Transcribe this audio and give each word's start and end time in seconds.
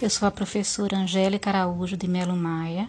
Eu 0.00 0.08
sou 0.08 0.28
a 0.28 0.30
professora 0.30 0.96
Angélica 0.96 1.50
Araújo 1.50 1.96
de 1.96 2.06
Melo 2.06 2.36
Maia. 2.36 2.88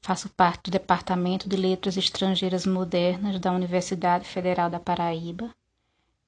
Faço 0.00 0.28
parte 0.28 0.62
do 0.62 0.70
Departamento 0.70 1.48
de 1.48 1.56
Letras 1.56 1.96
Estrangeiras 1.96 2.64
Modernas 2.64 3.40
da 3.40 3.50
Universidade 3.50 4.24
Federal 4.24 4.70
da 4.70 4.78
Paraíba 4.78 5.50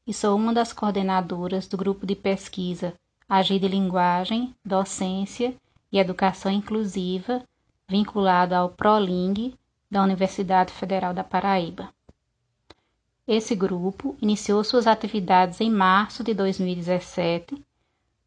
e 0.05 0.13
sou 0.13 0.37
uma 0.37 0.53
das 0.53 0.73
coordenadoras 0.73 1.69
do 1.69 1.77
grupo 1.77 2.05
de 2.05 2.17
pesquisa 2.17 2.93
Agir 3.29 3.61
de 3.61 3.69
Linguagem, 3.69 4.53
Docência 4.65 5.55
e 5.93 5.99
Educação 6.01 6.51
Inclusiva, 6.51 7.45
vinculado 7.89 8.53
ao 8.53 8.71
ProLing 8.71 9.55
da 9.89 10.03
Universidade 10.03 10.73
Federal 10.73 11.15
da 11.15 11.23
Paraíba. 11.23 11.89
Esse 13.29 13.55
grupo 13.55 14.17
iniciou 14.21 14.65
suas 14.65 14.89
atividades 14.89 15.61
em 15.61 15.71
março 15.71 16.25
de 16.25 16.35
2017, 16.35 17.65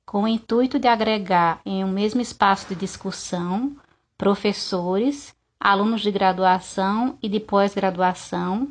com 0.09 0.23
o 0.23 0.27
intuito 0.27 0.79
de 0.79 0.87
agregar 0.87 1.61
em 1.63 1.83
um 1.83 1.87
mesmo 1.87 2.19
espaço 2.19 2.67
de 2.69 2.73
discussão 2.73 3.75
professores, 4.17 5.35
alunos 5.59 6.01
de 6.01 6.09
graduação 6.09 7.15
e 7.21 7.29
de 7.29 7.39
pós-graduação 7.39 8.69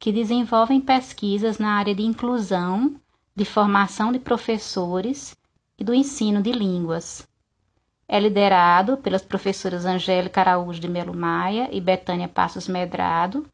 que 0.00 0.10
desenvolvem 0.10 0.80
pesquisas 0.80 1.60
na 1.60 1.74
área 1.74 1.94
de 1.94 2.02
inclusão, 2.02 2.96
de 3.36 3.44
formação 3.44 4.10
de 4.10 4.18
professores 4.18 5.36
e 5.78 5.84
do 5.84 5.94
ensino 5.94 6.42
de 6.42 6.50
línguas. 6.50 7.24
É 8.08 8.18
liderado 8.18 8.96
pelas 8.96 9.22
professoras 9.22 9.86
Angélica 9.86 10.40
Araújo 10.40 10.80
de 10.80 10.88
Melo 10.88 11.14
Maia 11.14 11.68
e 11.70 11.80
Betânia 11.80 12.26
Passos 12.26 12.66
Medrado, 12.66 13.46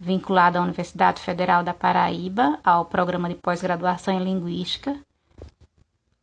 vinculado 0.00 0.56
à 0.56 0.62
Universidade 0.62 1.20
Federal 1.20 1.62
da 1.62 1.74
Paraíba, 1.74 2.58
ao 2.64 2.86
programa 2.86 3.28
de 3.28 3.34
pós-graduação 3.34 4.14
em 4.14 4.24
Linguística, 4.24 4.98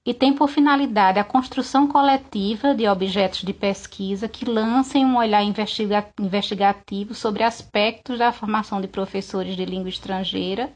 e 0.03 0.13
tem 0.15 0.33
por 0.33 0.49
finalidade 0.49 1.19
a 1.19 1.23
construção 1.23 1.87
coletiva 1.87 2.73
de 2.73 2.87
objetos 2.87 3.41
de 3.43 3.53
pesquisa 3.53 4.27
que 4.27 4.45
lancem 4.45 5.05
um 5.05 5.17
olhar 5.17 5.43
investiga 5.43 6.07
investigativo 6.19 7.13
sobre 7.13 7.43
aspectos 7.43 8.17
da 8.17 8.31
formação 8.31 8.81
de 8.81 8.87
professores 8.87 9.55
de 9.55 9.63
língua 9.63 9.89
estrangeira 9.89 10.73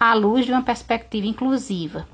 à 0.00 0.14
luz 0.14 0.44
de 0.44 0.52
uma 0.52 0.62
perspectiva 0.62 1.26
inclusiva. 1.28 2.08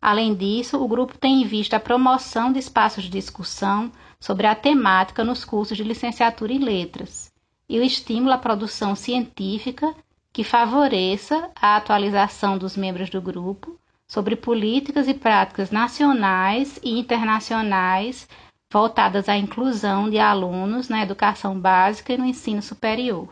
Além 0.00 0.34
disso, 0.34 0.80
o 0.80 0.86
grupo 0.86 1.18
tem 1.18 1.42
em 1.42 1.46
vista 1.46 1.76
a 1.76 1.80
promoção 1.80 2.52
de 2.52 2.58
espaços 2.60 3.02
de 3.04 3.10
discussão 3.10 3.90
sobre 4.20 4.46
a 4.46 4.54
temática 4.54 5.24
nos 5.24 5.44
cursos 5.44 5.76
de 5.76 5.82
licenciatura 5.82 6.52
em 6.52 6.58
letras 6.58 7.32
e 7.68 7.80
o 7.80 7.82
estímulo 7.82 8.32
à 8.32 8.38
produção 8.38 8.94
científica 8.94 9.92
que 10.32 10.44
favoreça 10.44 11.50
a 11.60 11.76
atualização 11.76 12.56
dos 12.56 12.76
membros 12.76 13.10
do 13.10 13.20
grupo 13.20 13.76
sobre 14.06 14.36
políticas 14.36 15.08
e 15.08 15.14
práticas 15.14 15.70
nacionais 15.70 16.78
e 16.82 16.98
internacionais 16.98 18.28
voltadas 18.70 19.28
à 19.28 19.36
inclusão 19.36 20.10
de 20.10 20.18
alunos 20.18 20.88
na 20.88 21.02
educação 21.02 21.58
básica 21.58 22.12
e 22.12 22.18
no 22.18 22.24
ensino 22.24 22.60
superior. 22.60 23.28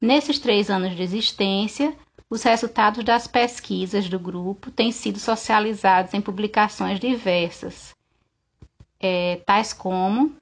Nesses 0.00 0.38
três 0.38 0.68
anos 0.68 0.94
de 0.94 1.02
existência, 1.02 1.96
os 2.28 2.42
resultados 2.42 3.04
das 3.04 3.26
pesquisas 3.26 4.08
do 4.08 4.18
grupo 4.18 4.70
têm 4.70 4.90
sido 4.90 5.18
socializados 5.18 6.14
em 6.14 6.20
publicações 6.20 6.98
diversas, 6.98 7.94
é, 9.00 9.36
tais 9.46 9.72
como 9.72 10.34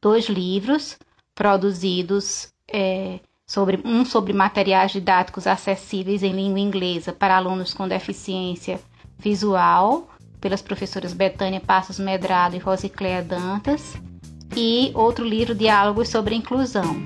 dois 0.00 0.26
livros 0.26 0.98
produzidos 1.34 2.52
é, 2.68 3.20
sobre 3.52 3.78
um 3.84 4.02
sobre 4.02 4.32
materiais 4.32 4.92
didáticos 4.92 5.46
acessíveis 5.46 6.22
em 6.22 6.32
língua 6.32 6.58
inglesa 6.58 7.12
para 7.12 7.36
alunos 7.36 7.74
com 7.74 7.86
deficiência 7.86 8.80
visual, 9.18 10.08
pelas 10.40 10.62
professoras 10.62 11.12
Betânia 11.12 11.60
Passos 11.60 11.98
Medrado 11.98 12.56
e 12.56 12.58
Rosicléa 12.58 13.20
Dantas, 13.22 13.92
e 14.56 14.90
outro 14.94 15.22
livro 15.22 15.54
Diálogos 15.54 16.08
sobre 16.08 16.34
Inclusão, 16.34 16.96